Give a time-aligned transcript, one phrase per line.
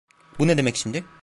[0.39, 1.03] Bu ne demek şimdi?